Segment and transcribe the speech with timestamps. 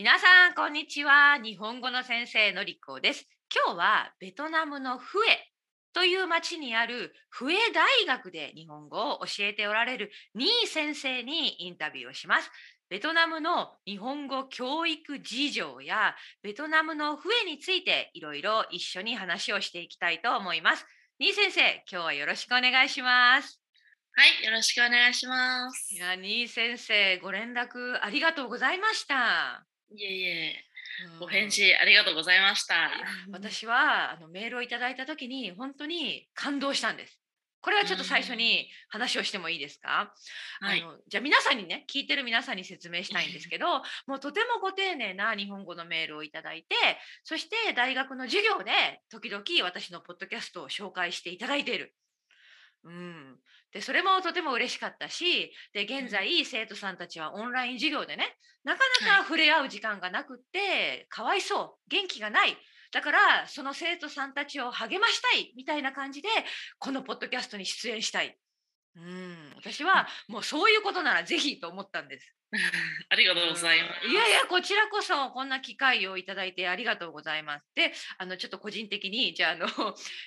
[0.00, 1.36] 皆さんこんにちは。
[1.36, 3.28] 日本語の先生のりこです。
[3.54, 5.52] 今日はベトナムのフエ
[5.92, 12.50] という町にあるフエ大学で日本語を教えておられるニー先生にインタビューをします。
[12.88, 20.86] ベトナムの日本語教育事情やベトナムのフエについていろいろ一緒に話をしていきたいと思います。
[21.18, 21.60] ニー先生
[21.92, 23.60] 今日はよろしくお願いします。
[24.14, 25.94] はい、よろしくお願いします。
[25.94, 30.64] いやニー先生ご連絡ありがとうございましたいえいえ、
[31.18, 32.90] うんお返事ありがとうございました。
[33.32, 37.20] 私はあのメールをいただいた時に本当に感動したんです。
[37.62, 40.14] これはちょっと最初に話をしてもいいですか、
[40.60, 46.74] はいあのじゃあ皆さんにね聞いてる皆さんに説明したいんですけど もうとてもご丁寧な日本語のメールをいただいて
[47.22, 51.94] そして大学の授業で時々私のポッドキャストを紹介していただいている。
[52.82, 53.38] うん、
[53.72, 59.24] でそれもとても嬉しかったしで現在生徒さんたちはオンライン授業でねなかなかはい。
[59.24, 62.56] 触れ合う時間がなくってかわいそう元気がない。
[62.92, 66.28] だからその生徒さんたちを励ましたいみたいな感じで
[66.78, 68.36] このポッドキャストに出演したい。
[68.96, 72.34] うん、私はもうそういうことならぜひと思ったんです。
[73.08, 74.06] ありがとうございます。
[74.08, 77.66] いやいやこちらこそこんな機会をいただいてありがとうございます。
[77.76, 79.66] であのちょっと個人的にじゃああの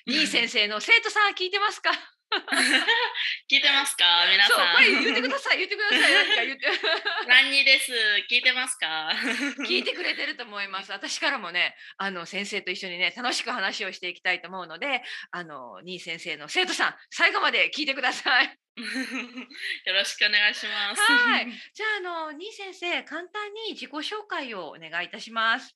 [0.08, 1.92] ニー先生の生徒さん聞いてますか？
[3.50, 4.26] 聞いてますか？
[4.32, 4.84] 皆さん。
[4.84, 6.02] 言ってください言ってください。
[6.14, 6.68] 何か言って。
[7.28, 7.92] 何人です？
[8.30, 9.12] 聞いてますか？
[9.68, 10.92] 聞いてくれてると思います。
[10.92, 18.46] 私からもねあの先生と一緒にね楽しく話をしていきたいと思うのであのニー先生の生徒さん最後まで聞いてください。
[18.46, 21.02] よろしくお願いします。
[21.02, 21.52] はい。
[21.74, 25.76] じゃああのニー先生簡単に自己紹介をお願いいたします。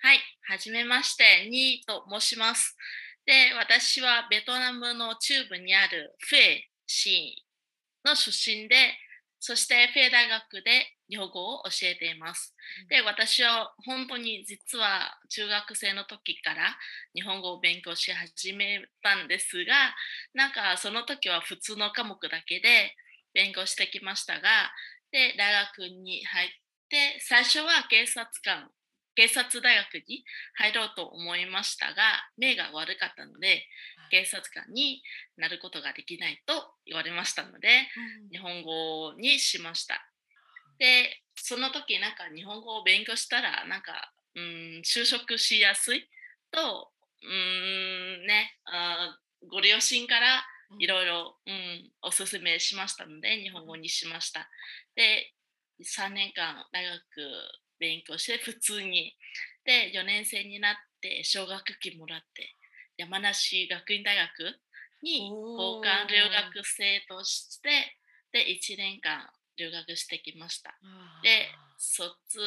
[0.00, 2.76] はい、はじめまして、ニーと申します。
[3.26, 7.44] で、私はベトナムの中部にあるフェイ市
[8.04, 8.76] の出身で、
[9.40, 12.54] そしてフェイ大学で日本語を教えています。
[12.88, 16.76] で、私は本当に実は中学生の時から
[17.14, 19.94] 日本語を勉強し始めたんですが、
[20.34, 22.94] なんかその時は普通の科目だけで
[23.34, 24.70] 勉強してきましたが、
[25.12, 26.48] で、大学に入っ
[26.88, 28.70] て、最初は警察官、
[29.14, 32.02] 警察大学に入ろうと思いましたが、
[32.36, 33.66] 目が悪かったので、
[34.10, 35.02] 警察官に
[35.36, 37.88] なることができないと言われましたので、
[38.30, 40.06] 日本語にしました。
[40.78, 46.08] で、その時なんか日本語を勉強したら、なんか、うん、就職しやすい
[46.50, 46.90] と、
[47.22, 50.42] うん、ね、あーご両親から
[50.78, 54.48] いろいろ、うん、おすすめしましたので、日本語にしました。
[54.94, 55.32] で、
[55.82, 57.02] 3年間大学
[57.78, 59.16] 勉強して普通に。
[59.64, 62.54] で、4年生になって奨学金もらって、
[62.96, 64.60] 山梨学院大学
[65.02, 66.16] に交換留
[66.54, 67.96] 学生として、
[68.32, 70.74] で、1年間留学してきました。
[71.22, 71.48] で、
[71.78, 72.40] 卒、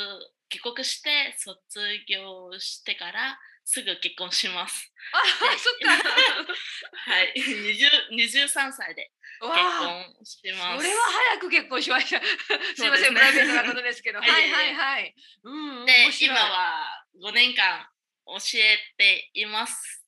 [0.49, 1.59] 帰国して卒
[2.07, 4.91] 業してからすぐ結婚します。
[5.11, 5.19] あ
[5.59, 5.91] そっか
[7.11, 10.85] はい、20 23歳で結婚します。
[10.85, 11.01] それは
[11.33, 12.21] 早く結婚しました。
[12.75, 14.19] すいません、プライベートなことですけど。
[14.19, 15.15] はいはいはいはい。
[15.43, 17.85] うん、で今は5年間
[18.25, 20.03] 教えています。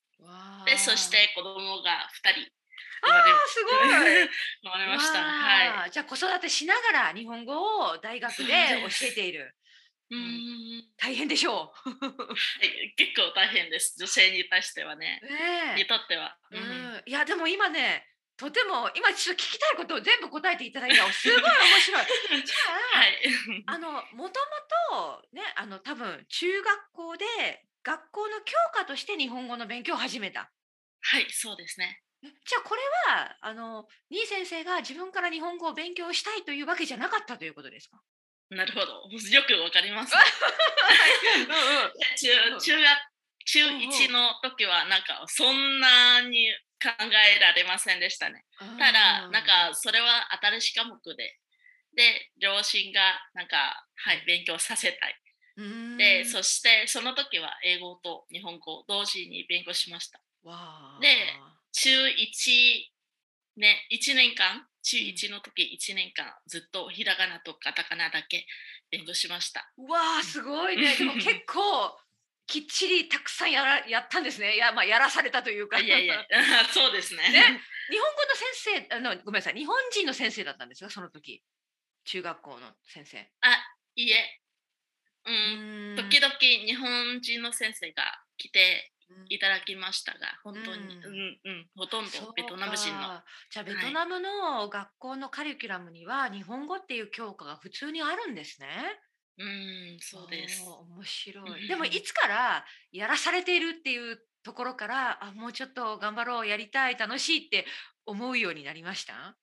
[0.66, 2.52] で、そして子供が2人
[3.02, 3.90] あーすごい。
[3.90, 5.20] 生まれました。
[5.20, 9.56] わはあじゃあ子育てしながら日本語を大学で教えている。
[10.98, 11.94] 大変でしょは
[12.64, 13.96] い結構大変です。
[14.00, 15.28] 女性に対してはねう。。
[15.28, 16.38] ねにとっては。
[16.52, 16.58] え。
[16.58, 18.06] ううんん、いやでも今ね、
[18.38, 21.12] とても今ちょっと聞きたいことを全部答えていただいた。
[21.12, 21.48] すごい面
[21.82, 22.06] 白い。
[22.46, 22.56] じゃ
[22.96, 23.64] あ、 はい。
[23.68, 24.30] あのもとも
[25.20, 27.26] とね、あの多分中学校で
[27.84, 30.52] 学校の教科として日本語の勉強を始めた。
[31.02, 32.02] はい、そうですね。
[32.24, 32.82] えじゃあこれ
[33.14, 38.02] はあのニー先生が自分から日本語を勉強したいというわけじゃなかったということですか？
[38.50, 39.08] なるほど。
[39.10, 40.14] よくわかります。
[40.16, 42.98] うんうん中中学
[43.46, 46.52] 中1の時はなんかそんなに
[46.82, 48.46] 考えられませんでしたね。
[48.78, 51.40] ただなんかそれは新しい科目で
[51.94, 53.02] で両親が
[53.34, 55.16] なんかはい勉強させたい。
[55.98, 60.22] でそしてその時は英語と日本語同時に勉強しました。
[61.02, 61.34] で
[61.72, 62.92] 中1
[63.58, 68.46] ね1年間中1の時1年間ずっとひらがなとカタカナだけ
[68.92, 69.72] 勉強しました。
[69.78, 70.96] わあすごいね。
[70.96, 71.98] でも結構
[72.48, 74.56] きっちりたくさんやらやったんですね。
[74.56, 75.80] いやまあやらされたというか。
[75.80, 76.26] いやいや
[76.74, 77.30] そうですね。
[77.32, 80.90] ね日本語の先生あのごめんなさい日本人の先生だったんですか？
[80.90, 81.44] その時
[82.06, 83.32] 中学校の先生。
[83.96, 84.42] いいえ、
[85.26, 88.04] うん、時々日本人の先生が
[88.38, 88.94] 来て
[89.30, 93.22] いただきましたが、本当に、ううんん、うん、ほとんどベトナム人の。
[93.52, 98.68] じゃあベトナムの学校のカリキュラムには日本語っていう教科が普通にあるんですね。
[99.38, 100.62] うん、そうです。
[100.64, 101.44] 面白い。
[101.44, 107.66] うんうんうんでもいつからやらされているっていうところからあもうちょっと頑張ろうやりたい楽しいって
[108.06, 109.38] 思うようになりました？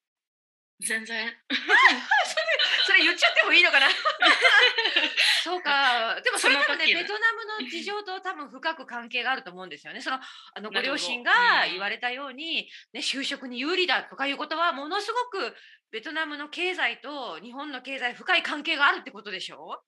[0.81, 1.33] 全然。
[2.87, 3.89] それ言っちゃってもいいのかな？
[5.43, 6.21] そうか。
[6.23, 10.01] でもそれ多分ねベトナムの事情と多分深く関係があると思うんですよね。
[10.01, 10.21] その
[10.55, 11.33] あのご両親が
[11.65, 11.71] うん。
[11.73, 15.57] 言われたように、ね、就職に有利だとかいうことはものすごく
[15.91, 19.83] ベトナムの経済と日本の経済深い関係があるってことでしょ？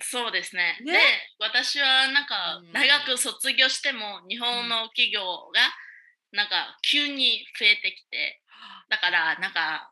[0.00, 0.76] そうですね。
[0.82, 0.92] ね。
[0.92, 0.98] で、
[1.38, 2.72] 私はなんかうん。
[2.72, 5.22] 大学卒業しても日本の企業
[5.52, 5.60] が
[6.32, 8.42] なんか急に増えてきて、
[8.88, 9.90] だからなんか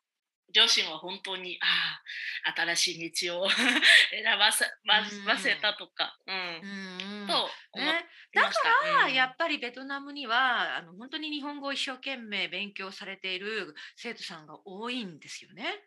[0.54, 2.00] 両親は本当にあ
[2.48, 5.24] あ新しい道を 選ばせまうん。
[5.24, 6.34] ませたとか、うん。
[6.34, 8.08] うね。
[8.32, 8.50] だか
[8.98, 9.14] ら、うん。
[9.14, 15.82] やっぱりベトナムにはあの本当に日本語を一生懸命勉強されている生徒さんが多いんですよね。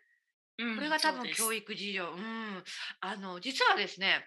[0.58, 2.10] うんこれが多分教育事情。
[2.10, 2.64] うん、
[3.00, 4.26] あの実はですね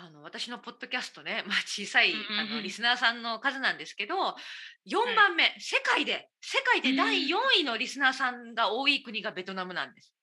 [0.00, 10.14] あの私のポッドキャストね、まあ、小さいあのリスナーさんの数なんですけど4番目、世界で世界で第4位のリスナーさんが多い国がベトナムなんです。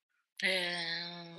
[0.43, 0.75] え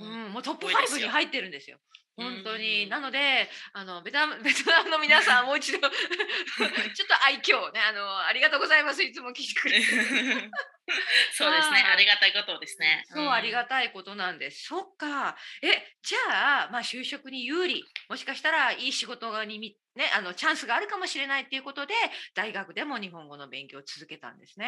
[0.01, 0.05] ー。
[0.05, 1.77] うん、もうトップ多いですよ5に入ってるんですよ。
[2.17, 9.85] 本当に、うんなのであのベトナムベトナムの皆さんもう一度 ちょっと愛嬌ねあのありがとうございますいつも聞いてくれて。
[11.33, 13.03] そうですねありがたいことですね。
[13.07, 14.67] そう、ありがたいことなんです。
[14.67, 15.35] そっか。
[15.61, 15.67] え、
[16.01, 21.93] じゃあ、まあ、就職に有利、もしかしたらいい仕事にみ、ね、あのチャンスがあるかもしれないっていうことで、
[22.35, 24.67] 大学でも日本語の勉強を続けたんですね。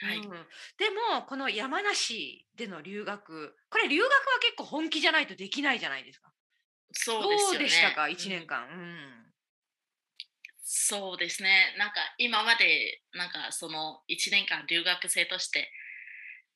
[0.00, 6.33] はいうん、でも、この山梨での留学、これ留学は結構本気じゃないとできないじゃないですか。
[6.94, 7.58] そうですよね。
[7.60, 8.68] でしたか、うん1年間。
[8.68, 9.34] うん。
[10.62, 11.74] そうですね。
[11.78, 15.70] なんか今までなんかその1年間留学生として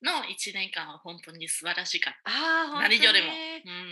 [0.02, 2.73] の1年間は本当に素晴らしかっああ、た。
[2.73, 3.32] 本当に何よりも。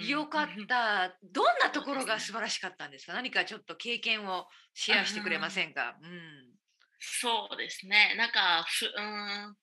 [0.01, 1.17] うんよかった。
[1.23, 3.13] どんなところが素晴らしかったんですか？
[3.15, 5.97] 何かちょっと経験をシェアしてくれませんか？
[6.01, 6.57] うん。
[6.99, 8.15] そうですね。
[8.17, 9.57] なんかふ、うん、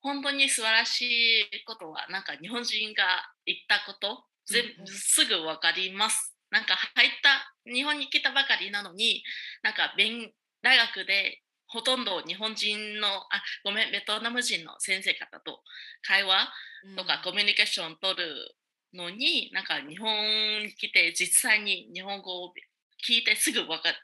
[0.00, 3.04] 本当に素晴らしいことは、なんか日本人が
[3.46, 4.86] 言ったこと、全うんうん。
[4.86, 6.36] すぐ分かります。
[6.50, 9.22] なんか入った、日本に来たばかりなのに、
[9.62, 10.32] なんか勉
[10.62, 15.62] 大学でほとんど日本人の、あ、ごめん、ベトナム人の先生方と
[16.02, 16.52] 会話
[16.96, 18.56] とかコミュニケーション取る
[18.92, 22.52] のに、なんか日本に来て実際に日本語を
[23.06, 23.96] 聞いてすぐ分かる。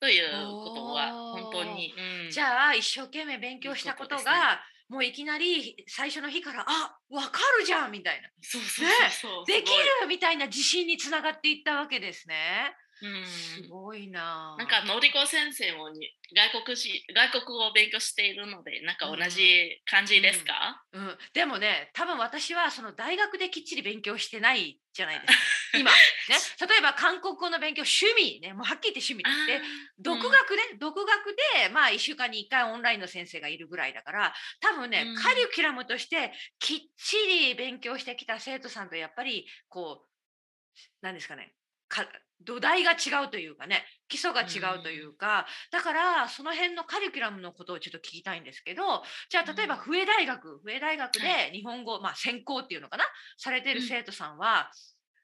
[0.00, 0.30] という
[0.64, 1.92] ことは本当に。
[2.24, 2.30] うん。
[2.30, 9.46] じゃあ一生懸命勉強したことがもういきなり最初の日からあわかるじゃんみたいなそうそうねそうそう。
[9.46, 9.70] でき
[10.02, 12.74] るみたいな自信につながっていったわけですね。
[13.02, 13.24] うん。
[13.24, 14.54] すごいな。
[14.54, 14.56] あ。
[14.58, 20.84] なんかのりこ先生もに外国人外国語を勉強しているのでなんか同じ感じですか？
[20.92, 25.38] うん、でもね多分私はその大学できっちり勉強してないじゃないですか。
[25.78, 25.90] 今。
[25.92, 25.96] ね。
[26.68, 28.52] 例えば韓国語の勉強趣味ね。
[28.52, 29.24] もうはっきり言って趣味。
[29.24, 29.62] あで
[29.98, 35.14] 独学ね、独学でまあ1週間に1回オンラインの先生がいるぐらいだから多分ね、うん。
[35.22, 40.10] カリキュラムとしてきっちり勉強してきた生徒さんとやっぱりこう
[41.02, 41.54] 何ですかね。
[41.88, 42.06] か
[42.42, 48.82] 土台が違うというかね基礎が違うというか、だからその辺のカリキュラムのことをちょっと聞きたいんですけど
[49.28, 49.80] じゃあ例えばうん。
[49.82, 53.04] 笛大学笛大学はで日本語、まあ、専攻っていうのかな
[53.36, 53.86] されてるうん。
[53.86, 54.70] 生徒さんは、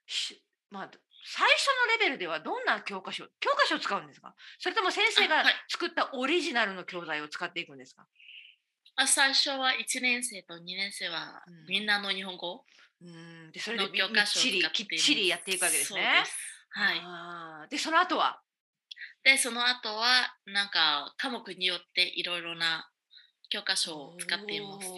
[0.05, 0.91] しまあ、
[1.25, 1.67] 最初
[1.99, 4.33] のレベルではどんな教科書教科書を使うんですか？
[4.59, 8.05] それとも先生が作ったオリジナルの教材を使っていくんですか、
[8.95, 11.65] あ最初は1年生と2年生はうん。
[11.67, 12.63] みんなの日本語
[13.01, 13.51] うん。
[13.51, 16.23] でそれできっちりやっていくわけですね。
[16.77, 17.69] はい。
[17.69, 18.39] でその後は？
[19.23, 22.87] でその後はなんか科目によっていろいろな
[23.49, 24.87] 教科書を使っています。
[24.87, 24.93] うん。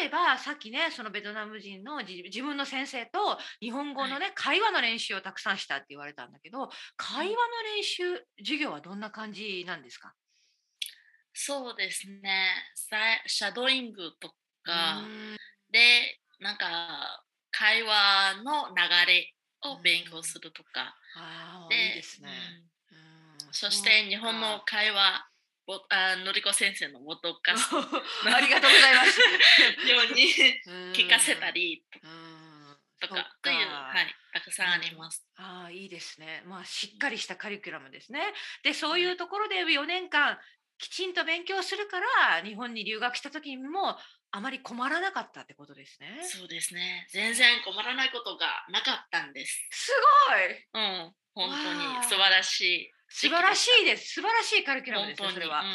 [0.00, 7.36] 例えばさっきねそのベトナム人のじ自分の先生と日本語のね、会話の練習をたくさんしたって言われたんだけど会話の
[7.76, 8.02] 練習
[8.38, 10.14] 授業はどんな感じなんですか？
[11.34, 12.48] そうですね。
[12.74, 14.30] さシャドーイングと
[14.62, 15.36] かうん。
[15.70, 19.30] でなんか会話の流れ
[19.70, 20.96] を勉強するとか。
[21.16, 22.30] あいいですね。
[23.50, 25.28] そして日本の会話
[25.66, 29.20] ぼあのりこ先生のボトカありがとうございます。
[29.88, 30.28] ように
[30.92, 31.84] 聞かせたり
[33.00, 35.26] とかという、はい、たくさんあります。
[35.36, 36.42] ああいいですね。
[36.46, 38.20] まあしっかりしたカリキュラムですね。
[38.62, 40.38] でそういうところで4年間
[40.78, 43.96] きちんと勉強するから日本に留学した時にも
[44.34, 46.18] あまり困らなかったってことですね。
[46.24, 47.06] そうですね。
[47.12, 49.68] 全然困らないことがなかったんです。
[49.70, 49.92] す
[50.74, 52.90] ごいうん、本当に素晴らしい。
[53.08, 54.14] 素晴らしいです。
[54.14, 55.60] 素晴らしいカリキュラムですねそれは。
[55.60, 55.68] うん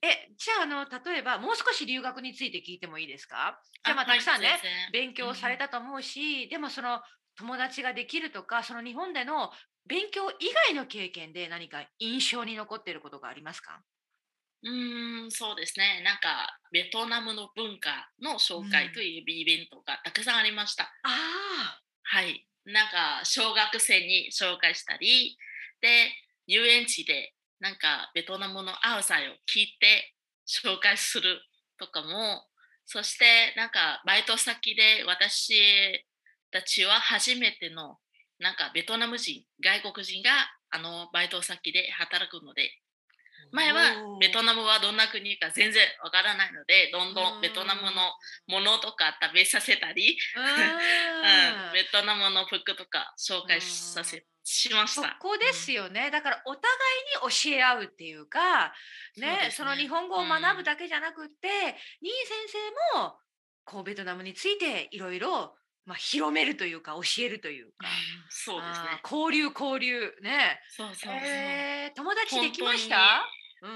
[0.00, 3.60] えじゃああの例えばもう少し留学について聞いてもいいですか？
[3.84, 4.58] じゃあまああたくさんね、はい
[4.92, 7.02] 勉強されたと思うし、でもその
[7.36, 9.50] 友達ができるとかその日本での
[9.86, 10.34] 勉強以
[10.68, 13.82] 外の経験で何か印象に残っていることがありますか？
[14.62, 16.02] うーん、そうですね。
[16.04, 20.92] なんか、ベトナムの文化の紹介というイベントがたくさんありました。
[21.04, 22.46] あはい。
[22.64, 25.36] なんか、小学生に紹介したり、
[25.80, 26.10] で、
[26.46, 30.14] 遊園地で、なんか、ベトナムのアウサイを聞いて
[30.46, 31.40] 紹介する
[31.78, 32.44] とかも、
[32.84, 36.04] そして、なんか、バイト先で私
[36.50, 37.98] たちは初めての、
[38.38, 40.30] なんか、ベトナム人、外国人が、
[40.70, 42.72] あの、バイト先で働くので、
[43.52, 43.80] 前は
[44.20, 47.90] ベトナムはどんな国か全然わからないのでどんどんベトナムの
[48.46, 55.16] ものとか食べさせたり、うん、 ベトナムの服とか紹介させしましそた。
[55.20, 56.62] こですよね、だからお互
[57.22, 58.72] いに教え合うっていうか、ね
[59.14, 59.50] そね。
[59.50, 61.48] その日本語を学ぶだけじゃなくって、
[62.00, 62.36] ニー先
[62.94, 63.18] 生も
[63.64, 65.57] こうベトナムについていろいろ
[65.88, 67.88] まあ広めるというか教えるというか、
[68.28, 70.60] そうですね交流交流ね。
[70.68, 71.14] そうそうそう。
[71.24, 73.24] えー友達できました？
[73.62, 73.70] うん。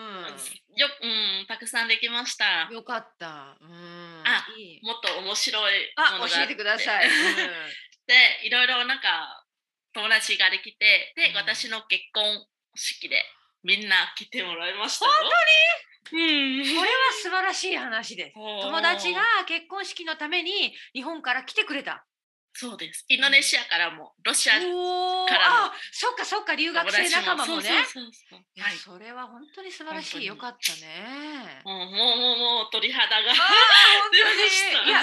[0.76, 1.08] よう
[1.42, 2.68] ん、たくさんできました。
[2.70, 3.56] よかった。
[3.60, 4.22] うん。
[4.26, 7.08] あいいもっと面白いあ教えてください。
[7.08, 7.12] うん
[8.06, 9.44] で、いろいろなんか
[9.94, 13.24] 友達ができて、で、うん私の結婚式で
[13.62, 15.12] みんな来てもらいましたよ。
[15.12, 15.30] 本当に？
[15.30, 15.91] うん。
[16.12, 16.86] これは
[17.22, 18.34] 素晴らしい話です。
[18.34, 22.06] 友達が結婚式のために日本から来てくれた。
[22.54, 23.06] そうです。
[23.08, 24.54] インドネシアからも、ロシア。
[24.54, 27.70] からのあ、そっかそっか留学生仲間もね。
[27.70, 28.76] いやはい。
[28.76, 30.26] それは本当に素晴らしい。
[30.26, 31.62] よかったね。
[31.64, 35.00] もう、もう、もう、もう鳥肌が いや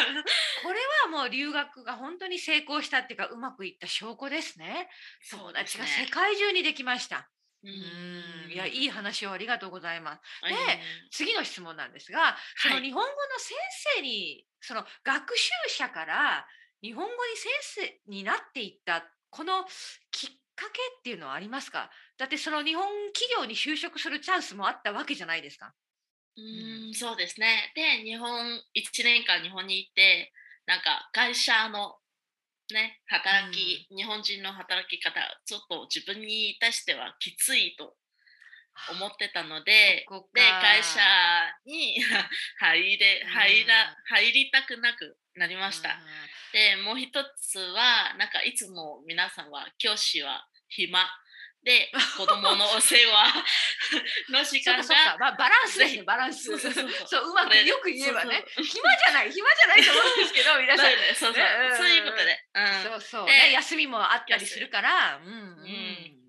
[0.63, 4.87] これはもう留学が本当に成功したっていうかうまくいった証拠ですね。
[5.31, 7.29] 友達が世界中にできました。
[7.63, 8.51] ううん。
[8.51, 10.21] いやいい話をありがとうございます。
[10.41, 10.55] うんで
[11.11, 13.55] 次の質問なんですが、そのはい日本語の先
[13.97, 16.47] 生に、その学習者から
[16.81, 19.65] 日本語に先生になっていったこの
[20.11, 21.91] きっかけっていうのはありますか？
[22.17, 25.75] だってその日本企業に就職するチャンスもあったわけじゃないですか。
[26.37, 27.71] うーん、そうですね。
[27.75, 30.31] で、日本、1年間日本に行って、
[30.65, 31.98] なんか会社の
[32.73, 37.95] ね、働き、日本人の働き方、ちょっと自分に対してはきついと
[38.91, 40.99] 思ってたので、で、会社
[41.65, 41.99] に
[42.59, 45.99] 入れ、入ら、入りたくなくなりました。
[46.53, 51.09] で、もう一つは、なんかいつも皆さんは教師は暇
[51.63, 53.33] で、 子供のお世話
[54.31, 56.57] の時間が、まあ、バランスですねバランス。
[56.57, 56.81] そうそ
[57.19, 58.45] う まくよく言えばね。
[58.55, 60.85] 暇じゃない暇じゃないと思うんですけど皆さん。
[60.85, 61.15] ね。
[61.15, 62.45] そうそう、ねうんそういうことで。
[62.53, 63.25] うん、そうそう。
[63.25, 65.17] でね休みもあったりするから。
[65.17, 66.19] うんうん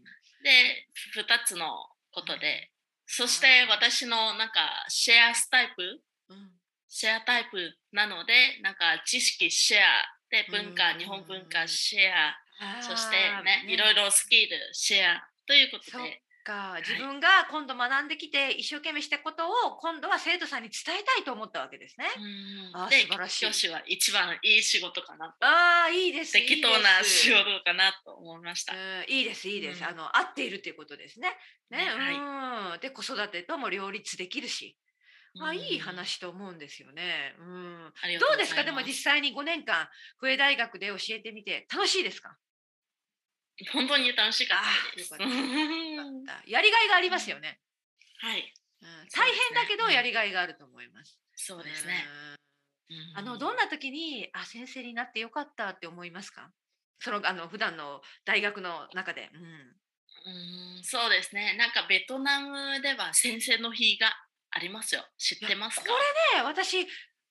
[0.43, 1.69] で、2つの
[2.13, 2.71] ことで、
[3.07, 6.53] そして私のなんかシェアスタイプ、うん。
[6.89, 10.99] シェアタイプなので、なんか知識シェア、で文化、うん。
[10.99, 12.37] 日本文化シェア、
[12.83, 16.79] そしてね、いろいろスキルシェアということで、か。
[16.79, 16.83] い。
[16.83, 22.07] 自分が今度学んできて一生懸命したことを今度は生徒さんに伝えたいと思ったわけですね。
[22.17, 22.21] う
[22.79, 23.47] んあで素晴らしい。
[23.47, 26.33] 教師は一番いい仕事かなと、ああいいです。
[26.33, 28.75] 適当な仕事かなと思いました。
[28.75, 29.05] うん。
[29.09, 29.88] いいですいいです、うん。
[29.88, 31.37] あの合っているということですね。
[31.71, 32.75] ね、ねはい。
[32.75, 32.81] うん。
[32.81, 34.76] で子育てとも両立できるし、
[35.35, 35.59] まあうん。
[35.59, 37.35] いい話と思うんですよね。
[37.38, 38.64] うん、ありがとどうですか？
[38.64, 39.88] でも実際に5年間
[40.19, 42.37] 笛大学で教えてみて楽しいですか？
[43.73, 44.59] 本当に楽しかっ
[46.26, 47.61] たやりがいがありますよね。
[48.19, 48.52] はい、
[48.83, 51.19] うん、大変だけどやりがいがあると思います。
[51.37, 52.05] そうですね。
[52.07, 52.40] うん
[53.14, 56.50] あのどんな時にあ先生になってよかったって思いますか？
[56.99, 59.31] そのあの普段の大学の中で。
[59.33, 59.43] うん
[60.23, 61.55] うんそうですね。
[61.57, 64.12] なんかベトナムでは先生の日が
[64.50, 65.07] ありますよ。
[65.17, 65.87] 知ってますか？
[65.87, 65.93] こ
[66.35, 66.87] れね私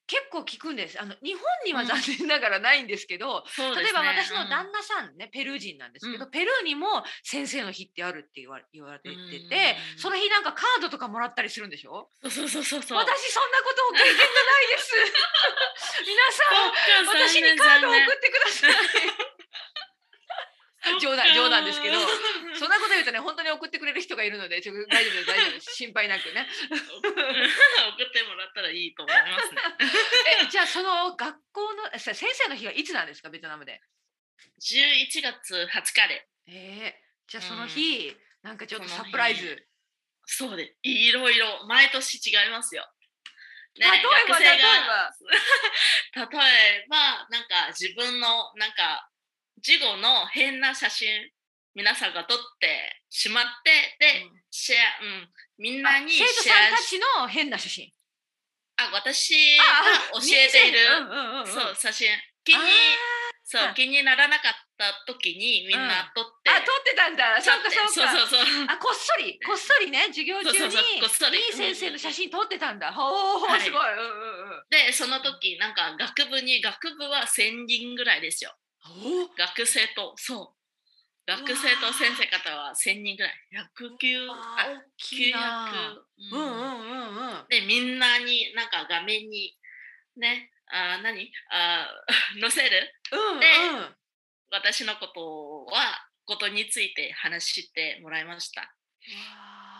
[0.09, 0.99] 結構聞くんです。
[0.99, 3.83] あの日本には残念ながらないんですけど、そうですね。
[3.83, 4.49] 例えば私のうん。
[4.49, 6.31] 旦那さんね、ペルー人なんですけど、うん。
[6.31, 12.09] ペルーにも先生の日ってあるって言わ言われてて、うんその日なんかカードとかもらったりするんでしょ？
[12.23, 12.97] そうそうそうそう。
[12.97, 14.95] 私そんなことを経験がないです。
[16.01, 19.38] 皆さん私にカードを送ってください
[21.01, 21.99] 冗談冗談ですけど
[22.55, 25.51] そんなこと言うとね本当に送ってくれる人がいるのでちょ大丈夫です大丈夫。
[25.51, 26.47] です心配なくね。
[26.71, 29.61] 送ってもらったらいいと思いますね。
[30.43, 33.29] えじゃあその学校の先生の日はいつなんですか？
[33.29, 33.81] ベトナムで。
[34.61, 36.27] 11月20日で。
[36.47, 39.67] えー、じゃあその日、なんかちょっとサプライズ。
[40.25, 42.83] そうで、いろいろ毎年違いますよ。
[43.75, 45.11] ね例えば例えば。
[46.15, 46.23] 例
[46.83, 49.08] えば、なんか自分のなんか
[49.61, 51.09] 授業の変な写真、
[51.75, 54.39] 皆さんが撮ってしまって、で、うん。
[54.51, 57.91] シェア、うん、みんなにシ生ェア徒さんたちの変な写真。
[58.77, 60.79] あ、私が教えている、
[61.45, 62.07] そう、写真。
[62.43, 62.59] 気に
[63.49, 67.41] そう、はい気にならなかった時にみんな撮って、あ、撮ってたんだ。
[67.41, 68.13] そうか、そうか。
[68.13, 68.65] そうそうそう。
[68.69, 71.41] あ、こっそり、こっそりね、授業中に、そうそうそうこっそり。
[71.41, 72.93] いい先生の写真撮ってたんだ。
[72.93, 73.61] ほお、はい。
[73.61, 73.81] すごい。
[73.81, 74.69] うんうんうん。
[74.69, 78.53] でその時なんか学部に学部は1000人ぐらいですよ。
[78.53, 78.68] お
[79.37, 80.59] 学生とそう
[81.27, 83.33] 学生と先生方は1000人ぐらい
[83.77, 85.69] 109あー、大きいな。
[86.31, 87.45] 900、うんうんうんうん。
[87.49, 89.55] でみんなになんか画面に
[90.17, 91.31] ねあー何？
[91.51, 92.93] あー 載せる？
[93.11, 93.95] うんでうん。
[94.51, 98.61] 私のことはことについて話してもらいました。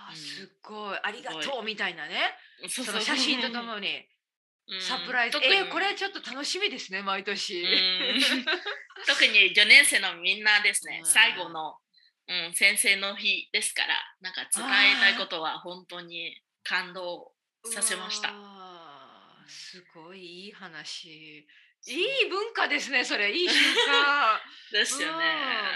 [0.10, 1.00] うんすっごい。
[1.02, 2.36] ありがとうみたいなね。
[2.68, 3.98] そその写真とともに。
[4.68, 5.40] うんサプライズ。
[5.42, 7.64] えーこれちょっと楽しみですね、毎年。
[9.00, 11.76] うん特に4年生のみんなですねうん最後の、
[12.28, 17.32] うん、先生の日ですからなんか伝えたいことは本当に感動
[17.66, 18.34] させました
[19.50, 21.48] すごいいい話。
[21.88, 23.34] いい文化ですね、それ。
[23.34, 24.40] いい習慣。
[24.72, 25.26] ですよね。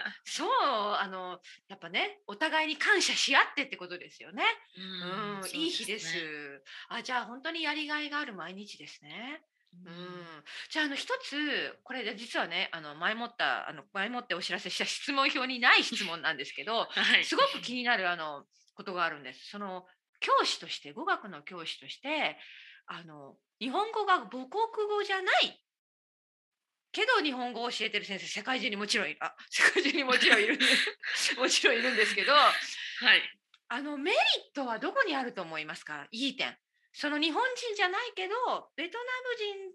[0.05, 0.49] うんそう、
[0.95, 4.43] あの、やっぱね、お互いに感謝し合ってってことですよね。
[4.75, 6.13] うんうん、いい日です。
[6.13, 9.41] ねあ、じゃあ、本当にやりがいがある毎日ですね。
[9.73, 9.91] ううん。
[9.91, 19.49] ん、じゃああの一つこれで実はねあの前もったあの前もってお知らせした質問票にない質問なんですけど はい、すごく気になるあのことがあるんです。
[19.49, 19.85] その
[20.19, 22.37] 教師として語学の教師として
[22.87, 24.47] あの日本語が母国
[24.87, 25.59] 語じゃない
[26.91, 30.65] けど日本語を教えてる先生世界中にもちろんいあ世界中にもちろんいるんで
[31.15, 31.35] す。
[31.39, 32.51] もちろんいるんですけどは
[33.15, 33.21] い。
[33.69, 36.07] あのメリットはどこにあると思いますか？
[36.11, 36.57] いい点。
[36.93, 38.33] その日本人じゃないけど
[38.75, 39.73] ベトナム人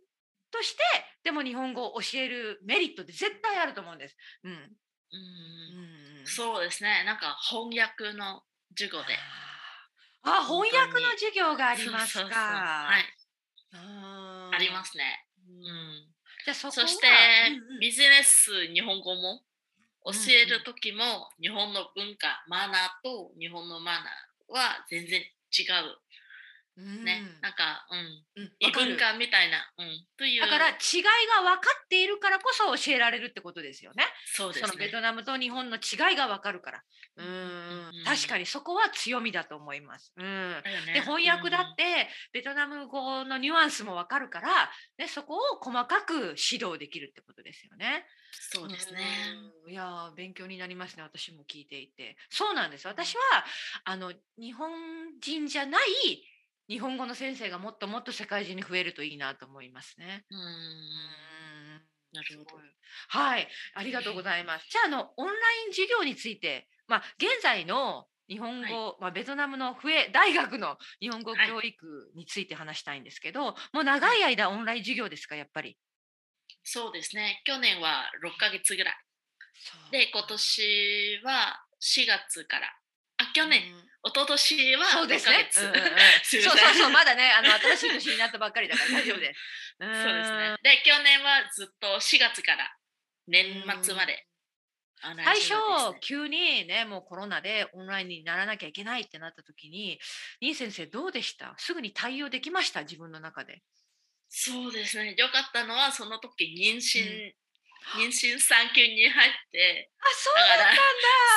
[0.51, 0.83] として
[1.25, 4.17] でも日本語を教えるメリットって絶対あると思うんです。
[4.45, 4.53] うん。
[4.53, 4.59] うん。
[6.21, 6.27] うん。
[6.27, 7.05] そうですね。
[7.05, 8.43] なんか翻訳の
[8.77, 9.19] 授業で。
[10.23, 12.31] あ、翻訳の授業がありますそうそうそう。
[12.31, 12.39] か。
[12.39, 13.05] はい。
[13.75, 14.99] あありますす。
[14.99, 15.27] ね。
[15.49, 15.61] ううん。
[15.61, 17.07] んじゃあそそして、
[17.51, 17.81] うんうん。
[17.81, 19.43] ビジネス日本語も
[20.05, 25.27] 教える時も、日本の文化マナーと日本のマナーは全然違う。
[25.85, 26.08] うん
[26.79, 30.41] ね、なんか、うん、うん異文化みたいな、うん、という。
[30.41, 34.05] だから違いが分かっているからこそ教えられるってことですよね。
[34.27, 34.87] そうですね。
[34.87, 36.83] ベトナムと日本の違いが分かるから。
[37.17, 38.03] ううん。
[38.03, 40.13] ん、確かにそこは強みだと思います。
[40.17, 40.25] うん。
[40.63, 40.95] だよね。
[40.95, 48.07] で翻訳だってベトナム語のニュアンスも分かるから、ね、そこを細かく指導できるってことですよね。
[48.31, 49.01] そうですね。
[49.67, 49.73] うん。
[49.73, 52.17] いやー勉強になりますね私も聞いていて。
[52.31, 52.87] そうなんです。
[52.87, 53.23] 私は
[53.85, 54.71] あの日本
[55.21, 56.23] 人じゃない
[56.69, 60.25] 日本語の先生がもっともっと世界中に増えるといいなと思いますね。
[60.31, 60.45] うんうん
[62.11, 62.63] なるほど
[63.09, 64.67] はい、ありがとうございます。
[64.71, 65.37] じゃあ、あの、オンライ
[65.69, 75.79] ン授業について、まあ、現在の日本語、まあ、ベトナムのフエ大学の日本語はい教育について話したいんですけど、もう長い間オンライン授業ですか、やっぱり？
[76.65, 77.43] そうですね。
[77.45, 78.95] 去年は6ヶ月ぐらい。
[79.91, 82.69] で、今年は4月から。
[83.19, 85.51] あ、去年、うん一昨年はそう6ですね。
[85.57, 85.75] うんうん
[86.25, 89.41] そうそうそう、まだね、あの新しい年になったばっかりだから大丈夫です。
[89.81, 90.57] そうですねん。
[90.63, 92.77] で、去年はずっと4月から
[93.27, 94.25] 年末まで。
[95.01, 95.55] あの最初
[96.01, 100.01] 急にねもうコロナでオンラインにならなきゃいけないってなった時に
[100.41, 101.55] ニー先生どうでした？
[101.57, 102.83] すぐに対応できました？
[102.83, 103.63] 自分の中で。
[104.29, 105.15] そうですね。
[105.17, 107.35] よかったのは、その時妊娠、うん
[107.97, 110.83] 妊娠産休に入って、あそうだったんだ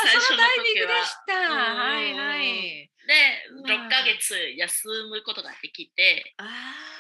[0.06, 1.40] 最初のそのタイミングでした。
[1.40, 2.92] うんはいはい。
[3.08, 6.36] で、うん6ヶ月休むことができて、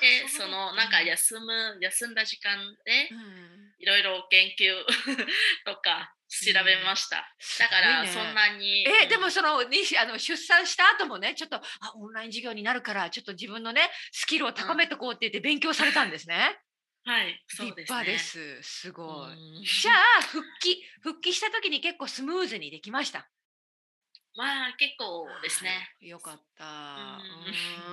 [0.02, 4.74] で、そのなんか休む、休んだ時間でう、んいろいろ研究
[5.66, 7.28] とか調べました。
[7.60, 8.88] だから、そんなに。
[8.88, 11.62] えうんでもそのにあの出産した後もねちょっとあ
[11.96, 16.60] オンライン授業になるからちょっと自分のねスキルを高めてこうって言って勉強されたんですね。
[17.04, 18.00] はい、そう立ですね。
[18.00, 18.62] 派です。
[18.64, 19.32] すごい。
[19.34, 23.30] うんじゃあ復帰復帰した時に結構スムーズにできました？
[24.36, 25.96] まあ、結構ですね。
[26.00, 26.66] よかった。
[26.66, 27.48] う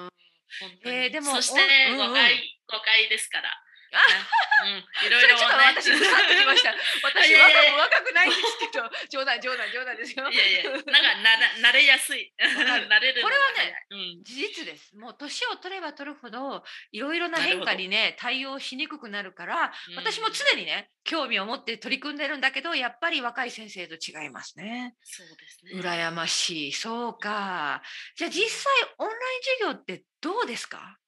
[0.07, 0.11] ん
[0.85, 3.51] えーでもそしておうんうん若い、若いですから。
[3.89, 6.75] うん、いろいろそれちょっとね私ぐさっときました。
[7.05, 10.29] 私若く若くないんですけど、冗談冗談冗談ですよ。
[10.31, 12.33] いやいや、なんかなら慣れやすい。
[12.39, 14.97] 慣れるのこれはねうん、事実です。
[14.97, 24.95] もう年を取れば取るほどいろいろな変化にね対応しにくくなるから、私も常にね興味を持って取り組んでるんだけどやっぱり若い先生と違いますね。
[25.03, 25.81] そうですね。
[25.81, 26.73] 羨ましい。
[26.73, 27.83] そうか。
[28.17, 30.99] じゃあ実際オンライン授業ってどうですか？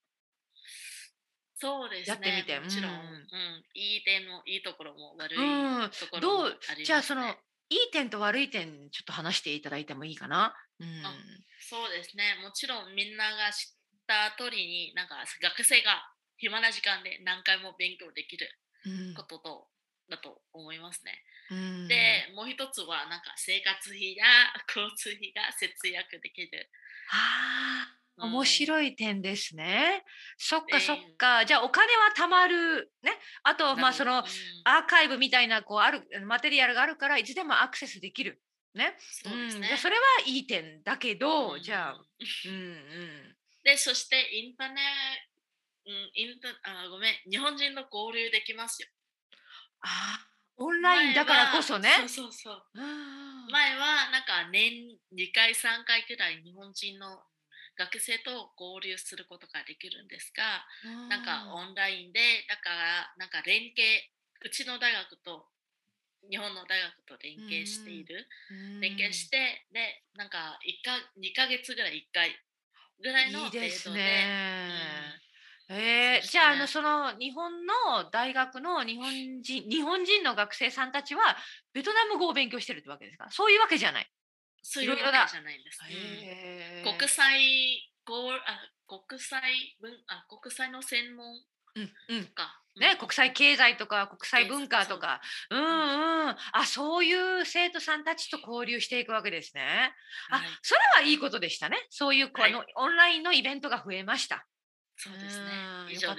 [1.60, 2.12] そうですね。
[2.12, 3.28] やってみてもちろん、ううん
[3.60, 5.42] んいい点もいいところも悪いう
[5.86, 5.90] ん。
[6.00, 6.48] ところどう？
[6.48, 7.22] もあります、ねじゃあその
[7.68, 10.54] いい点と悪い点ちょっと話していただいてもいいかな？
[10.80, 10.88] うん。
[11.04, 11.12] あ
[11.60, 12.36] そうですね。
[12.42, 16.02] もちろんみんなが知った通りに、なんか学生が
[16.38, 18.48] 暇な時間で何回も勉強できる
[18.86, 19.68] うんことと、
[20.08, 21.22] だと思いますね。
[21.50, 24.24] うんで、もう一つはなんか生活費や
[24.68, 26.70] 交通費が節約できる。
[27.12, 30.04] ああ、うん面白い点ですね。
[30.36, 31.38] そっかそっえか。
[31.38, 33.12] ーじゃあお金は貯まるね。
[33.42, 34.24] あとまあそのうん
[34.64, 38.40] アーカイブみたいなこうあるマテリアルがあるからいつでもアクセスできる。
[38.74, 38.96] ね。
[38.98, 39.78] そうですねんじゃあ。
[39.78, 43.36] それはいい点だけど、うんじゃあ、うんうん。
[43.64, 44.84] で、そしてインターネッ
[45.84, 48.88] ト、うん、インタあごめん、日本人と交流できますよ。
[49.82, 50.30] あー
[50.62, 51.88] オンラインだからこそね。
[52.00, 52.64] そうそうそう。
[52.74, 57.24] うん前はなんか年2回3回くらい日本人の
[57.80, 60.66] 学生と交流することができるんですが、
[61.08, 64.04] なんかオンラインでだからなんか連携
[64.44, 65.48] うちの大学と
[66.28, 68.80] 日本の大学と連携している、うん。
[68.80, 72.36] 連携してでなんか1か2ヶ月ぐらい1回
[73.02, 73.96] ぐらいのいい程度でですね。
[75.68, 81.36] えーねじゃああのその日本の大学の日本人日本人の学生さんたちは
[81.72, 83.28] ベトナム語を勉強してるってわけですか？
[83.30, 84.10] そういうわけじゃない。
[84.62, 86.98] そういうわいろいろだけじゃないんです、うんへー。
[86.98, 88.38] 国際語あ
[88.86, 89.42] 国際
[89.80, 91.26] 文あ国際の専門
[91.76, 92.24] うんうん。
[92.26, 92.98] か、ね、うん。
[92.98, 95.20] 国際経済とか国際文化とか、
[95.50, 95.56] う。
[95.56, 95.62] んう
[96.32, 99.94] ん、あそういう生徒さんたちと交流していくわけですね。
[100.30, 101.86] あはい、それはいいことでしたね。
[101.90, 102.52] そういうこう、はい。
[102.52, 104.46] あのオンラインのイベントが増えました。
[104.96, 105.50] そうですね。
[105.86, 106.16] うんよかっ。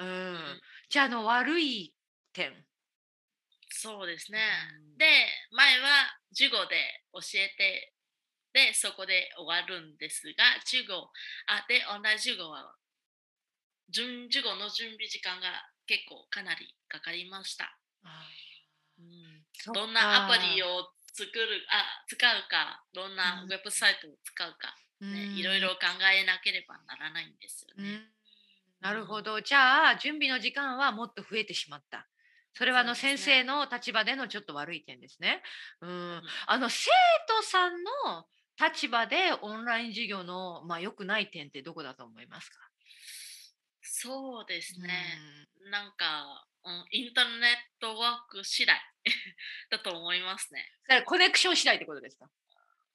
[0.00, 0.08] うん。
[0.08, 0.60] うん。
[0.88, 1.94] じゃああの悪い
[2.32, 2.52] 点。
[3.84, 4.40] そうですね、
[4.96, 4.96] うん。
[4.96, 5.04] で
[5.52, 7.92] 前は授業で教えて
[8.56, 11.04] でそこで終わるんですが授業
[11.52, 12.72] あでオンライン授業は
[13.92, 15.52] 準授業の準備時間が
[15.84, 18.24] 結構かなりかかりました、あ
[18.98, 19.44] うん。
[19.74, 23.52] どんなアプリを作るあ使うかどんなうん。
[23.52, 25.36] ウェブサイトを使うか、ねうん。
[25.36, 27.84] いろいろ考えなければならないんですよね。
[27.84, 28.08] うん。
[28.80, 29.42] なるほど。
[29.42, 32.08] じゃあ準備の時間はもっと増えてしまった。
[32.54, 35.42] それはあの先生の立場でのちょっと悪い点ですね。
[35.80, 36.90] うんうんあの生
[37.28, 38.26] 徒さんの
[38.58, 42.58] 立場でオンライン授業のまあ良くない点ってどこだと思いますか？
[43.82, 44.88] そうですね。
[45.64, 48.78] うんなんか、うん、インターネットワーク次第
[49.70, 50.70] だと思いますね。
[50.86, 52.26] だからコネクション次第ってことですか？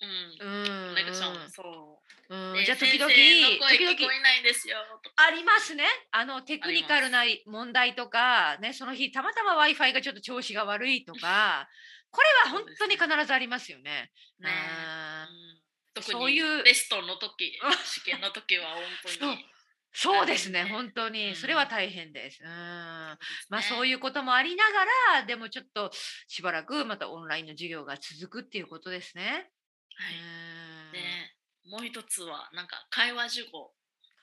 [0.01, 0.47] うん。
[0.47, 2.09] うんコネクション、そう。
[2.29, 4.11] うんでじゃあ時々時々。
[5.15, 5.83] ありますね。
[6.11, 11.67] あのテクニカルな問題とか、ね、その日たまたま Wi-Fi がちょっと調子が悪いとか、
[12.11, 14.11] これは本当に必ずありますよね。
[16.01, 19.45] そういうテストの時、 試験の時は本当そうに。
[19.91, 22.43] そうですね、ね本当に、うんそれは大変です。
[22.43, 23.17] うんま
[23.57, 24.85] あそういいうこともありなが
[25.15, 25.91] ら、でもちょっと
[26.27, 29.49] しばらくまたオンラインの授業が続くっていうことですね。
[29.99, 30.03] う。
[30.03, 31.69] はい。
[31.69, 33.71] もう一つは、なんか会話授業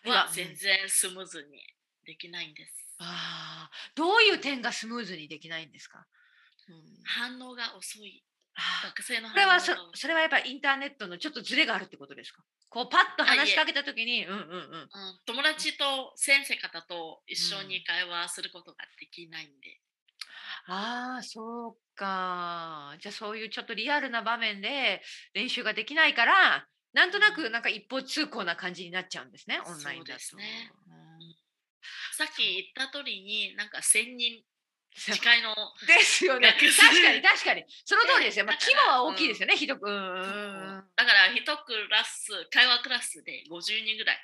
[0.02, 1.62] 会話は全然スムーズに
[2.04, 2.72] できないんです。
[2.98, 3.96] あー。
[3.96, 6.06] どういう点がスムーズにできないんですか、
[6.68, 6.82] うん。
[7.04, 8.24] 反応が遅い。
[8.84, 10.00] 学生のこれはそ反応が遅い。
[10.00, 12.42] それはやっぱりインターネットのちょっとズレがあるってことですか？
[12.68, 14.42] こうパッと話しかけたときに、うんうんうん。
[14.42, 14.88] うん、
[15.26, 19.80] 友達と先生方と一緒に会話することができないんで、
[20.68, 22.96] ああ、そうか。
[23.00, 25.02] じゃあそういうちょっとリアルな場面で
[25.34, 30.20] 練習ができないから、なんとなくなんか一方通行な感じになっちゃうんですね、オンラインだと。
[30.20, 31.06] そうですねうん
[32.16, 32.42] さっき
[32.74, 34.42] 言った通りになんか1000人
[34.96, 35.54] そう近いの
[35.86, 36.48] ですよね。
[36.48, 37.64] 学確生かに確かに。
[37.84, 38.46] その通りですよ。
[38.46, 39.86] まあ、規模は大きいですよね、ひどく。
[39.86, 44.18] だから一クラス会話クラスで50人ぐらい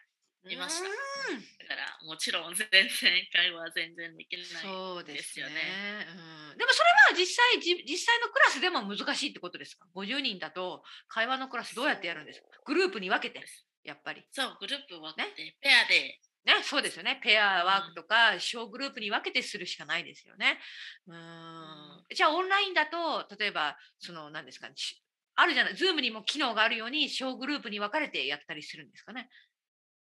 [0.51, 2.89] いましたうんだからもちろん全然
[3.33, 6.17] 会話全然できないそうですよねですよ
[6.51, 6.59] うん。
[6.59, 12.47] でもそれは実際じ実際のクラスでも難しいってことですか ?50 人だと会話のクラスどうやってやるんですか？
[12.67, 13.45] グループに分けて
[13.85, 14.25] やっぱり。
[14.33, 17.21] そうグループ分けて、ペアでね、そうですよね。
[17.23, 20.59] ペアワークとか小グループに分けてするしかないですよね。
[21.07, 25.01] うーんじゃあオンラインだと例えばその何ですかねし
[25.37, 29.29] あるじゃない、ズームにも機能があるように小グループに分かれてやったりするんですかね？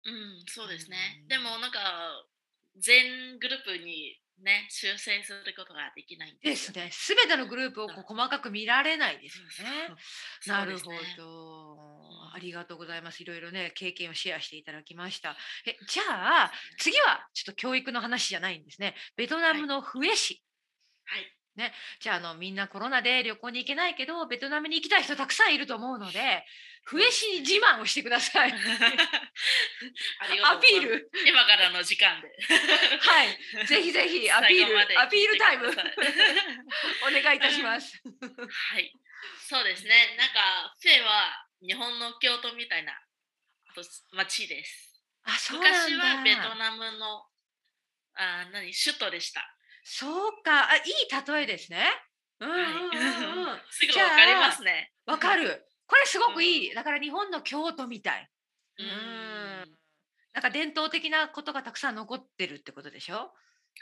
[0.04, 1.78] うんそうですね、うんでもなんか
[2.78, 6.90] 全グループにね修正することができないんですよね。
[6.90, 9.94] すべてのグループをこう細かく見られないですよね。
[10.46, 13.22] なるほど、んありがとうございます。
[13.22, 15.36] いろいろね、経験をシェアしていただきました。
[15.66, 18.94] えじゃあ、次はちょっと教育の話じゃないんですね。
[19.16, 20.42] ベトナムのフエ市。
[21.04, 21.36] はい
[22.00, 26.44] じゃああのみんなコロナで旅行に行けないけどベトナムに行きたい人たくさんいると思うので
[26.84, 28.52] フエ市に自慢をしてください。
[28.52, 28.56] あ
[30.26, 31.10] りがとアピール。
[31.26, 32.28] 今からの時間で。
[33.00, 33.66] はい。
[33.66, 35.68] ぜひぜひ アピールアピールタイム。
[37.06, 38.02] お願いいたします。
[38.72, 38.92] はい。
[39.48, 40.16] そうですね。
[40.18, 42.92] なんかフェは日本の京都みたいな
[43.74, 45.02] と町です。
[45.24, 45.78] あそうなんだ。
[45.88, 47.26] 昔はベトナムの
[48.14, 49.48] あ何首都でした。
[49.84, 51.86] そうか、あ、いい例えですね。
[52.38, 54.92] うんうんうん すぐわかりますね。
[55.06, 55.64] わかる。
[55.92, 56.74] これすごくいい。
[56.74, 58.30] だから日本の京都みたい。
[58.78, 59.78] ううんん。
[60.32, 63.34] なんか伝統的なことがたくさん残ってるってことでしょ？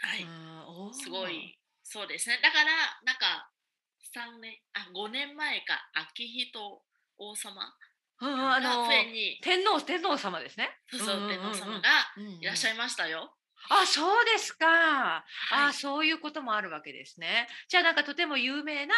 [0.03, 0.27] はい、
[0.93, 1.57] すごい。
[1.85, 2.41] そうですね。
[2.43, 2.73] だから、
[3.05, 3.53] なんか、
[4.13, 6.83] 三年、あ、5年前か、秋人
[7.19, 7.73] 王様
[8.19, 9.05] あの
[9.41, 10.69] 天皇天皇様ですね。
[10.91, 11.89] そうそう、んんん天皇様が
[12.41, 12.75] いらっしゃい。
[12.75, 13.37] いましたよ。
[13.71, 14.67] あ、そうですか。
[14.67, 17.47] はいあ、そういうこともあるわけですね。
[17.69, 18.95] じゃあなんかとても有名な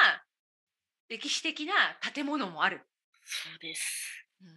[1.09, 1.75] 歴史的な
[2.15, 2.87] 建物もある。
[3.25, 4.27] そうです。
[4.41, 4.49] うん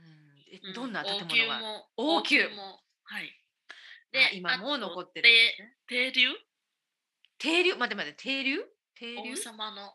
[0.54, 2.84] えうんどんな建物が王宮も、王宮も。
[3.04, 3.42] はい。
[4.16, 5.76] あ今もあと残ってるんですね。
[5.88, 6.30] て停留？
[7.38, 8.64] 停留、待って待って、停留？
[8.96, 9.34] 停留？
[9.34, 9.94] 王様の、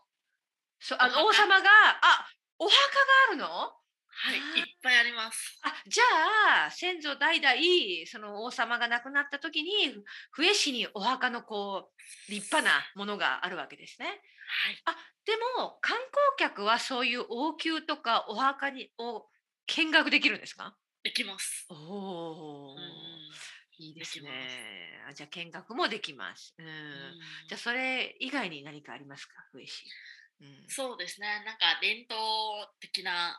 [0.78, 1.68] そうあの王様が、
[2.02, 2.28] あ、
[2.58, 2.80] お墓が
[3.28, 3.46] あるの？
[4.22, 5.58] はい、いっぱいあります。
[5.62, 7.54] あじゃあ先祖代々
[8.06, 9.94] その王様が亡くなった時に
[10.30, 11.90] ふ笛市にお墓のこ
[12.28, 14.20] う立派なものがあるわけですね。
[14.50, 14.82] はい。
[14.86, 19.28] あでも観光客はそういう王宮とかお墓にを
[19.66, 20.76] 見学できるんですか？
[21.02, 21.66] できます。
[21.70, 22.82] おおうん
[23.78, 25.00] いいですね。
[25.08, 26.54] あじゃあ見学もできます。
[26.58, 29.34] うんうんじゃあそれ以外に何かありますか？
[29.54, 29.58] う
[30.44, 31.42] んそうですね。
[31.46, 32.18] なんか伝統
[32.80, 33.38] 的な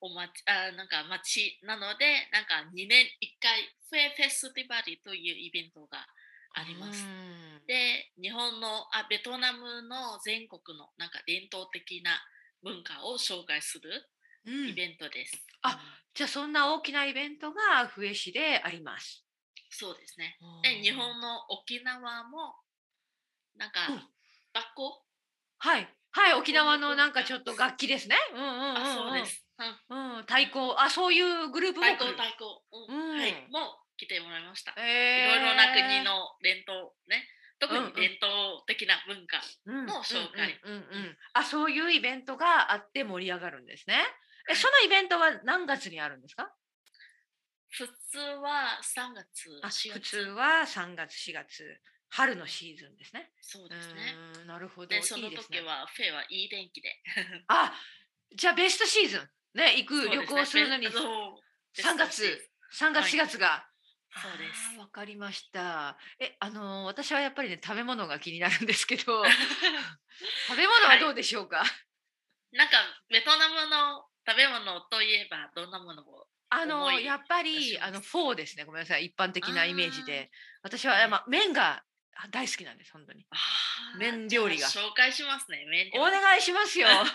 [0.00, 6.06] お町あなんか町なので、なんか2年1回フェフェスティバルというイベントが
[6.54, 7.04] あります。
[7.04, 12.18] うんで、日本のあベトナムの全国のなんか伝統的な
[12.64, 14.10] 文化を紹介する
[14.44, 14.68] うん。
[14.70, 15.46] イベントです。
[15.62, 15.78] あうん。
[16.12, 19.24] じゃあそんな大きなイベントが笛市であります。
[19.70, 20.36] そうですね。
[20.64, 22.56] で、日本の沖縄も
[23.54, 24.02] なんかうん。
[24.52, 25.04] 学校？
[25.58, 25.88] はい。
[26.10, 28.16] はい沖縄のなんかちょっと楽器ですね。
[28.34, 28.76] うんうんうんうん。
[28.78, 29.46] あ、そうです。
[29.90, 30.16] うん。
[30.16, 30.74] うん太鼓。
[30.76, 31.94] あそういうグループも来る。
[31.94, 32.18] 太鼓。
[32.18, 32.44] 太鼓、
[32.90, 33.10] うん。
[33.12, 33.20] うん。
[33.20, 34.72] はい、も来てもらいました。
[34.72, 37.28] いえろいろな国の伝統ね、
[37.60, 39.40] 特に伝統的な文化。
[39.66, 40.58] のの紹介
[41.34, 43.94] あそういうイベントがあって盛り上がるんですね。
[44.48, 46.50] えはいそのイベントは何月にあるんですか？
[47.68, 50.30] 普通は3月、あ4普通月。
[50.30, 53.30] は3月4月春のシーズンですね。
[53.40, 54.16] そううですね。
[54.46, 55.60] なるほどで、その時。
[55.60, 57.00] はフェはいい天気で。
[57.46, 57.72] あ
[58.34, 63.69] じゃあベストシーズンね行く旅行するのにそう3月3月はい4月が。
[64.12, 65.96] そうですわかりました。
[66.18, 69.24] え、あのー私はやっぱりね食べ物が気になるんですけど、
[70.48, 71.62] 食べ物はどうでしょうか？
[72.52, 78.64] なんか、ベトナムの食べ物といえば、どんなものをあのやっぱりあのフォーですね。
[78.64, 79.06] ごめんなさい。
[79.06, 80.30] 一般的なイメージあで、
[80.62, 81.84] 私は、はいまあ麺が
[82.16, 83.24] あ大好きなんです本当に。
[83.98, 86.12] 麺料理が紹介しますね、麺料お理。
[86.20, 86.88] 願いしますよ。
[86.90, 87.06] はい。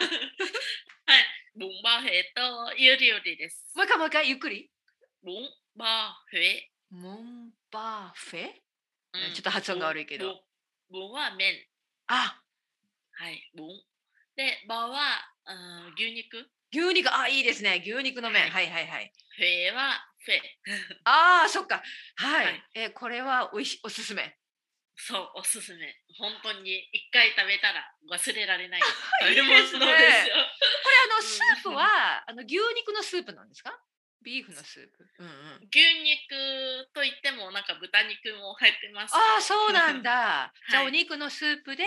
[1.59, 3.73] ボンバーヘという料理です。
[3.75, 4.71] もう一回もう一回ゆっくり。
[5.21, 6.71] ボンバーヘ。
[6.91, 8.45] モンバーフェ？
[8.47, 10.41] うんちょっと発音が悪いけど。
[10.89, 11.53] ボンは麺。
[12.07, 12.41] あ、
[13.13, 13.67] はい、ボン。
[14.35, 14.99] で、バーは、
[15.47, 16.37] うん、牛肉。
[16.73, 17.81] 牛肉あいいですね。
[17.85, 18.43] 牛肉の麺。
[18.43, 19.13] ははいはいはい。
[19.37, 20.39] フェはフェ。
[21.05, 21.81] ああそっか。
[22.15, 22.45] はい。
[22.45, 24.37] はいえこれはおいしおすすめ。
[24.97, 25.95] そう、おすすめ。
[26.17, 33.77] 本当に一回食べたら忘れられない食 いいですねこれあのうんスープはあの牛肉のスープなんですか？
[34.25, 35.07] ビーフのスープ？
[35.19, 35.69] うんうん。
[35.71, 39.13] 牛肉といってもなんか豚肉も入ってます。
[39.15, 40.51] ああそうなんだ。
[40.69, 41.85] じゃあはいお肉のスープで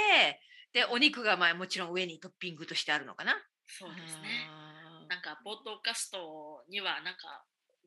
[0.72, 3.34] でお肉がまあもちろん上にトッピングとしてあるのかな？
[3.66, 4.48] そうですね。
[5.08, 7.42] なんか、ポッドキャストには、なんか、が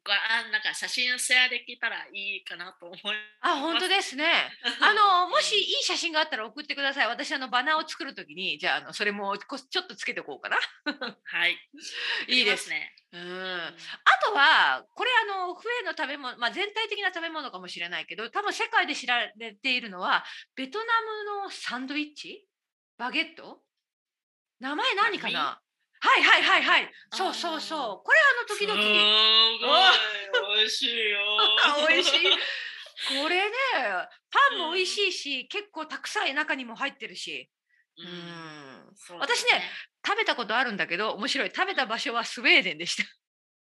[0.09, 2.99] あなんか写真シェアできたらいいかなと思い
[3.41, 4.25] あ本当ですね。
[4.81, 7.07] あのもしいい写真があったら送ってください。
[7.07, 10.57] 私あのバナーを作るときにじゃああのそれもこちょっとつけておこうかな。
[11.23, 11.57] はい。
[12.27, 12.95] いいですね。
[13.11, 13.59] うん。
[13.59, 13.71] あ
[14.25, 22.47] とはこれあの笛の食べ物、まあ、全体的な食べ物かもしれないけど多分世界で知られているのはベトナムのサンドイッチ？
[22.97, 23.61] バゲット？
[24.59, 25.61] 名前何かな？
[26.03, 26.91] はいはいはいはい。
[27.13, 28.03] そうそうそう。
[28.03, 28.81] これあの時々。
[28.81, 28.87] す
[30.39, 30.57] ごい。
[30.57, 31.19] 美味しいよ。
[31.63, 32.29] あ 美味しい。
[33.21, 33.55] これね
[34.29, 37.49] パンも美味しいし結構たくさん中にも入ってるし。
[37.97, 38.87] ううん。
[38.89, 39.61] うです私ね。
[40.05, 41.51] 食べたことあるんだけど面白い。
[41.55, 43.03] 食べた場所はスウェーデンでした。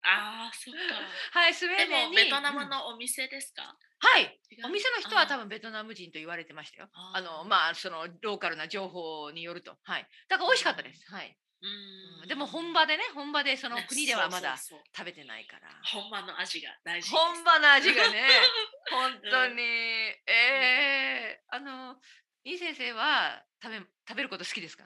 [0.06, 0.80] ああ、そっか。
[1.38, 2.16] はいスウェーデンに。
[2.16, 3.76] ベトナムうんのお店ですか？
[4.00, 4.40] はい。
[4.50, 4.66] 違う？
[4.66, 6.90] お店の人は多あ分ベトナム人と言われてましたよ。
[6.92, 10.08] ああのまあそのローカルな情報によると、はい。
[10.28, 11.10] だから美味しかったです。
[11.10, 11.36] はい。
[11.62, 15.68] うんでも本場でね、本場でそのね国ではまだそうそうそう食べてないから。
[15.84, 17.22] 本場の味が大事です。
[17.22, 18.26] 本場の味がね、
[18.90, 21.96] 本当うんに、ええあの
[22.44, 24.84] いい先生は食べ食べること好きですか？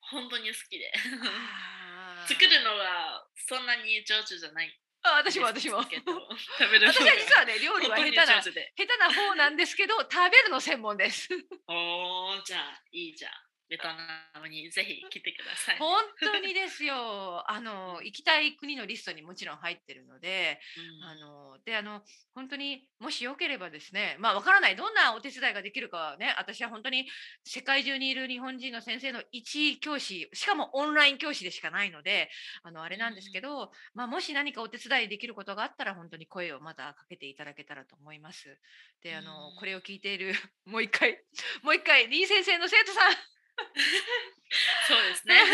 [0.00, 0.92] 本当に好きで。
[2.28, 5.78] 作るのはそんなに上手じゃないあ私も私も。
[5.80, 11.28] 私は実はね料理は下手な下手な方なんですけど食べるの専門です。
[11.66, 13.32] おーじゃあいいじゃん
[13.68, 17.44] ベトナムにぜひ来てください、本当にですよ。
[17.50, 22.02] あの行きたい国のリストにもちろん入ってるので、うんあのであの
[22.34, 27.08] 本当にもしよければですね、まあわからないどんなお手伝いができるかはね、私は本当に
[27.44, 32.30] 世界中にいる日本人の先生の一教師、しかもオンライン教師でしかないので、
[32.62, 38.58] あのあれなんですけど、まあもし何かお手伝いできることがあったら本当に声をまたかけていただけたらと思います。
[39.02, 40.32] で、あのうんこれを聞いている
[40.64, 41.22] もう一回
[41.62, 43.37] もう一回リー先生の生徒さん。
[44.88, 45.34] そうですね。
[45.34, 45.44] う。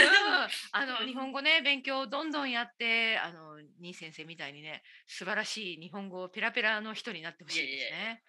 [0.46, 0.48] ん。
[0.72, 8.22] あの日本語ね勉強をどんどんやってあのニー先生みたいにね素晴らしい日本語ペラペラの人になってほしいですね。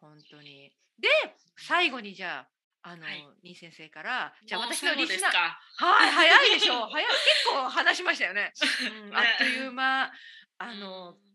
[0.00, 0.72] 本当に。
[0.98, 1.08] で
[1.56, 2.46] 最後にじゃ
[2.82, 3.26] ああの、はい。
[3.42, 6.88] ニー先生からじゃあ私のリスナーはい 早いでしょ。
[6.88, 7.10] 早い。
[7.10, 8.52] 結構話しましたよね。
[8.88, 9.16] うんね。
[9.16, 10.12] あっという間。
[10.58, 11.30] あの、うん。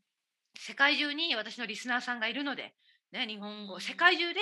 [0.58, 2.76] 世界中に私のリスナーさんがいるので、
[3.12, 3.82] ね、日本語、うん。
[3.82, 4.40] 世界中で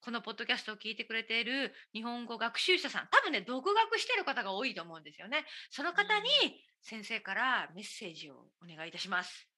[0.00, 3.08] このポッドキャストを聞いてくれている日本語学習者さん。
[3.10, 5.44] 多分ね独学してる方が多いと思うんですよね。
[5.70, 9.48] その方にうん先生からメッセージをお願いいたします。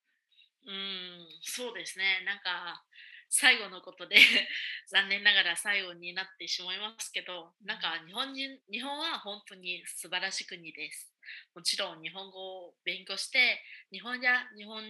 [0.66, 2.23] うんそうですね。
[2.25, 2.85] なんか
[3.31, 4.17] 最後のことで
[4.88, 11.12] 残念ながら最後になってしまいますけどなんか日本人日本は本当に素晴らしい国です。
[11.55, 13.62] もちろん日本語を勉強して
[13.93, 14.83] 日本や日本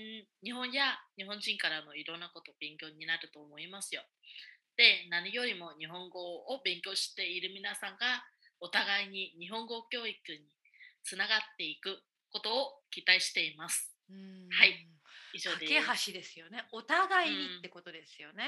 [0.44, 4.04] 日本や日本人からのいろんなこと勉強になると思いますよ。
[4.76, 8.24] で何よりも日本語を勉強している皆さんが
[8.60, 10.40] お互いに日本語教育に
[11.02, 13.92] つながっていくことを期待しています。
[14.08, 14.48] うん。
[14.50, 14.97] はい
[15.38, 15.72] 以上架です。
[15.72, 16.66] け橋ですよね。
[16.72, 18.44] お互いにってことですよね。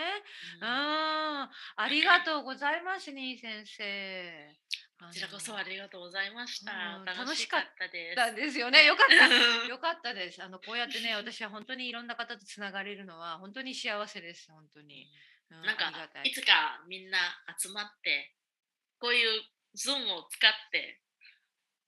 [0.60, 0.68] ううん。
[0.68, 4.56] んありがとうございますに先生。
[4.98, 6.72] こちらこそありがとうございました。
[6.98, 8.16] うん楽しかったです。
[8.16, 8.84] なんですよね。
[8.84, 9.28] よかった。
[9.70, 10.42] よかったです。
[10.42, 14.50] あのこうやってね、私は本当にいろんな方とつながれるのは本当に幸せです。
[14.50, 15.08] 本当に。
[15.50, 15.90] うなんか
[16.24, 16.28] い。
[16.28, 17.18] いつかみんな
[17.58, 18.34] 集まって
[18.98, 19.42] こういう
[19.76, 21.00] Zoom を使って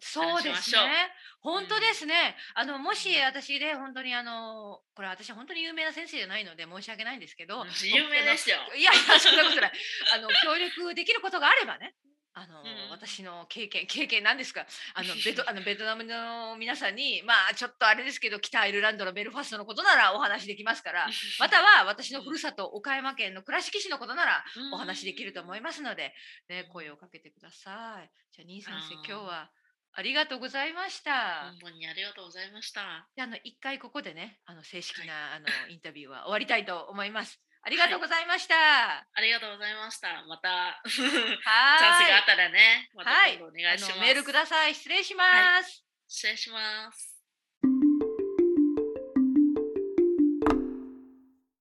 [0.02, 1.12] そうですね。
[1.40, 2.36] 本当ですね。
[2.54, 8.56] あのもしうん私で本当にあのこれ私は本当に有名な先生じゃないので申し訳ないんですけど、有名ですよ。
[8.76, 9.72] いやいやそんなことない。
[10.14, 11.94] あの協力できることがあればね。
[12.34, 26.14] あの、うん私の経験経験なんですかあのベト あのベトナムの皆さんにまあちょっとあれですけど北アイルランドのベルファストのことならお話できますからまたは私のふるさと岡山県の倉敷市のことならお話できると思いますので、
[26.48, 28.10] ね、声をかけてください。
[28.32, 29.50] じゃあ、兄先生、あー今日は
[29.94, 31.52] ありがとうございました。
[31.60, 33.06] 本当にありがとうございました。
[33.14, 37.40] であの一回ここでね、あの正式な、あのインタビューは終わりたいと思います。
[37.64, 38.54] ありがとうございました。
[38.54, 40.08] はありがとうございました。
[40.26, 41.12] またチャンス。
[41.12, 43.92] があったらね、またお願いします。
[43.92, 44.74] あのメールください。
[44.74, 45.24] 失礼しま
[45.62, 45.84] す。
[46.08, 47.11] 失礼します。